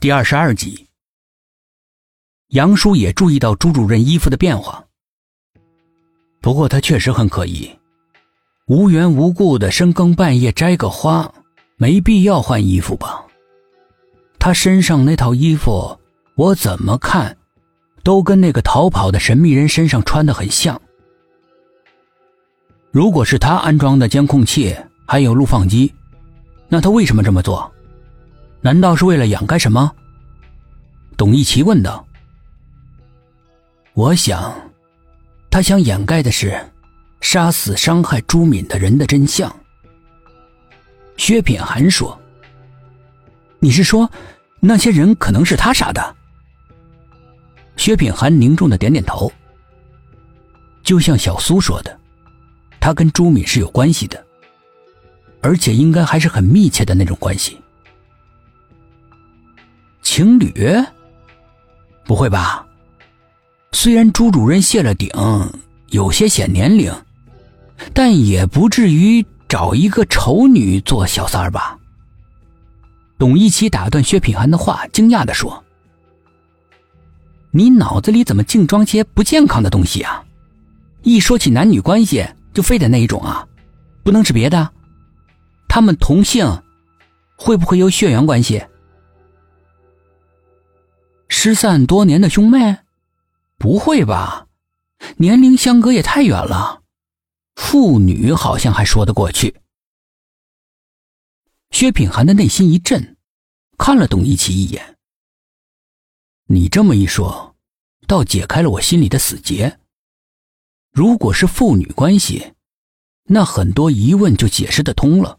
[0.00, 0.86] 第二十二集，
[2.50, 4.84] 杨叔也注意到朱主任衣服的变化。
[6.40, 7.68] 不过他确实很可疑，
[8.68, 11.28] 无缘无故的深更半夜摘个花，
[11.78, 13.24] 没必要换衣服吧？
[14.38, 15.98] 他身上那套衣服，
[16.36, 17.36] 我怎么看，
[18.04, 20.80] 都跟那个逃跑的神秘人身上穿的很像。
[22.92, 24.76] 如果是他安装的监控器
[25.08, 25.92] 还有录放机，
[26.68, 27.68] 那他为什么这么做？
[28.60, 29.92] 难道是为了掩盖什么？
[31.16, 32.04] 董一奇问道。
[33.94, 34.54] 我想，
[35.50, 36.60] 他想掩盖的是
[37.20, 39.54] 杀死、伤害朱敏的人的真相。
[41.16, 42.16] 薛品涵说
[43.58, 44.08] ：“你是说，
[44.60, 46.16] 那些人可能是他杀的？”
[47.76, 49.30] 薛品涵凝重的点点头。
[50.84, 51.98] 就像小苏说的，
[52.80, 54.24] 他跟朱敏是有关系的，
[55.42, 57.60] 而且应该还是很密切的那种关系。
[60.18, 60.52] 情侣？
[62.04, 62.66] 不会吧？
[63.70, 65.08] 虽然朱主任谢了顶，
[65.90, 66.92] 有些显年龄，
[67.94, 71.78] 但也不至于找一个丑女做小三儿吧？
[73.16, 75.62] 董一奇打断薛品涵的话，惊讶的说
[77.54, 80.24] ：“你脑子里怎么净装些不健康的东西啊？
[81.02, 83.46] 一说起男女关系，就非得那一种啊？
[84.02, 84.68] 不能是别的？
[85.68, 86.60] 他们同姓，
[87.36, 88.60] 会不会有血缘关系？”
[91.40, 92.78] 失散多年的兄妹，
[93.58, 94.48] 不会吧？
[95.18, 96.82] 年龄相隔也太远了。
[97.54, 99.60] 父女好像还说得过去。
[101.70, 103.16] 薛品涵的内心一震，
[103.78, 104.98] 看了董一奇一眼。
[106.46, 107.54] 你这么一说，
[108.08, 109.78] 倒解开了我心里的死结。
[110.90, 112.54] 如果是父女关系，
[113.26, 115.38] 那很多疑问就解释得通了。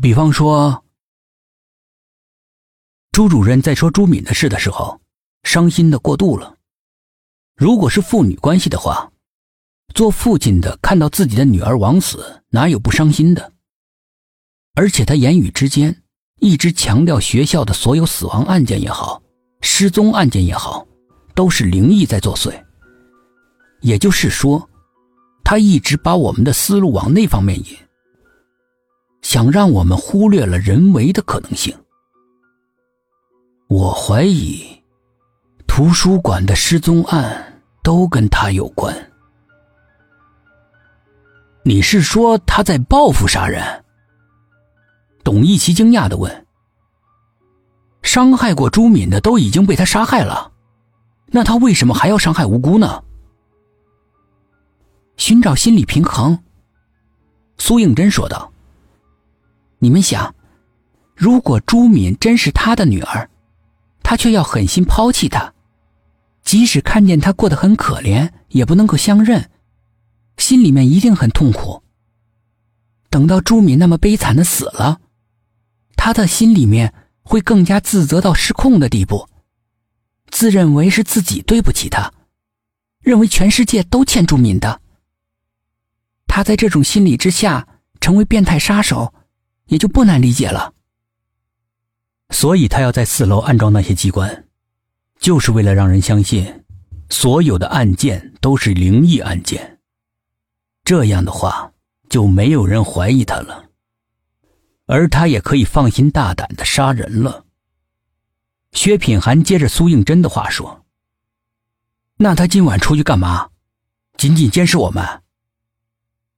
[0.00, 0.84] 比方说。
[3.12, 5.00] 朱主任在说朱敏的事的时候，
[5.42, 6.54] 伤心的过度了。
[7.56, 9.10] 如果是父女关系的话，
[9.94, 13.52] 做父亲的看到自己的女儿枉死，哪有不伤心的？
[14.74, 16.02] 而且他言语之间
[16.38, 19.20] 一直强调学校的所有死亡案件也好，
[19.60, 20.86] 失踪案件也好，
[21.34, 22.52] 都是灵异在作祟。
[23.80, 24.66] 也就是说，
[25.42, 27.76] 他一直把我们的思路往那方面引，
[29.22, 31.76] 想让我们忽略了人为的可能性。
[33.70, 34.66] 我怀疑，
[35.68, 38.92] 图书馆的失踪案都跟他有关。
[41.62, 43.84] 你是说他在报复杀人？
[45.22, 46.46] 董一奇惊讶的问。
[48.02, 50.50] 伤害过朱敏的都已经被他杀害了，
[51.26, 53.04] 那他为什么还要伤害无辜呢？
[55.16, 56.36] 寻找心理平衡。
[57.56, 58.52] 苏应真说道
[59.78, 60.34] ：“你们想，
[61.14, 63.30] 如果朱敏真是他的女儿？”
[64.02, 65.52] 他却要狠心抛弃他，
[66.42, 69.50] 即使看见他过得很可怜，也不能够相认，
[70.36, 71.82] 心里面一定很痛苦。
[73.08, 75.00] 等到朱敏那么悲惨的死了，
[75.96, 79.28] 他的心里面会更加自责到失控的地步，
[80.30, 82.12] 自认为是自己对不起他，
[83.00, 84.80] 认为全世界都欠朱敏的。
[86.26, 87.66] 他在这种心理之下
[88.00, 89.12] 成为变态杀手，
[89.66, 90.72] 也就不难理解了。
[92.30, 94.46] 所以他要在四楼安装那些机关，
[95.18, 96.64] 就是为了让人相信，
[97.10, 99.78] 所有的案件都是灵异案件。
[100.84, 101.72] 这样的话，
[102.08, 103.66] 就没有人怀疑他了，
[104.86, 107.44] 而他也可以放心大胆的杀人了。
[108.72, 110.84] 薛品涵接着苏应真的话说
[112.18, 113.50] ：“那他今晚出去干嘛？
[114.16, 115.22] 仅仅监视我们？”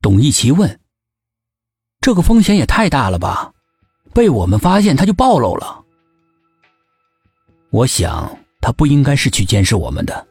[0.00, 0.80] 董一奇问
[2.00, 3.52] ：“这个风险也太大了吧？
[4.14, 5.80] 被我们发现他就暴露了。”
[7.72, 10.26] 我想他不应该是去监视我们的，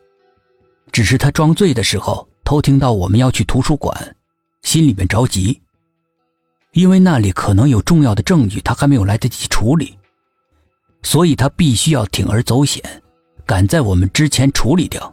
[0.91, 4.15] 只是他装醉的时候偷听到我们要去图书馆，
[4.61, 5.59] 心里面着急，
[6.73, 9.97] 因为那里可能有重要的证据，他还没有来得及处理，
[11.01, 12.79] 所以他必须要铤而走险，
[13.43, 15.11] 赶在我们之前处理掉。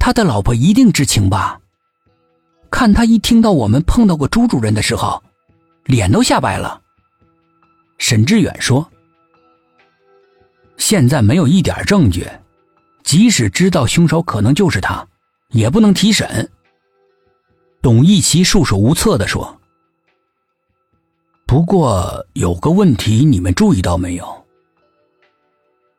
[0.00, 1.60] 他的老婆一定知情吧？
[2.72, 5.22] 看他一听到我们碰到过朱主任的时候，
[5.84, 6.82] 脸都吓白了。
[7.98, 8.84] 沈志远说。
[10.76, 12.26] 现在没有一点证据，
[13.02, 15.06] 即使知道凶手可能就是他，
[15.50, 16.50] 也不能提审。
[17.80, 19.60] 董一奇束手无策的说
[21.46, 24.44] ：“不过有个问题，你们注意到没有？”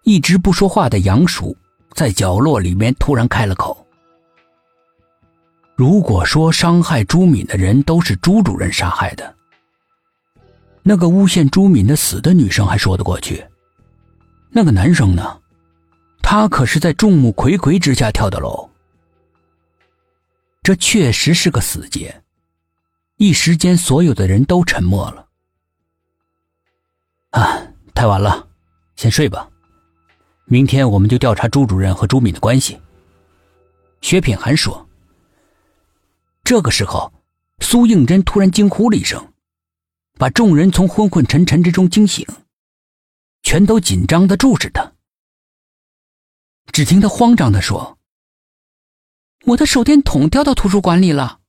[0.04, 1.56] 一直不说话的杨叔
[1.94, 3.86] 在角落里面突然开了口
[5.76, 9.36] ：“如果说伤害朱敏的人都是朱主任杀害的，
[10.82, 13.46] 那个诬陷朱敏的死的女生还说得过去，
[14.56, 15.42] 那个男生呢？
[16.22, 18.70] 他可是在众目睽睽之下跳的楼，
[20.62, 22.24] 这确实是个死结。
[23.18, 25.28] 一时间，所有的人都沉默了。
[27.32, 28.48] 啊，太晚了，
[28.96, 29.50] 先睡吧。
[30.46, 32.80] 明天我们就调查朱主任和朱敏的关系。
[34.02, 34.88] 薛品涵说。
[36.44, 37.12] 这个时候，
[37.60, 39.34] 苏应真突然惊呼了一声，
[40.20, 42.28] 把众人从昏昏沉沉之中惊醒，
[43.44, 44.94] 全都紧张的注视他。
[46.72, 48.00] 只听他慌张的说
[49.46, 51.42] ：“我的手电筒掉到图书馆里了。”